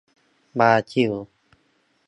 [0.59, 1.11] บราซิล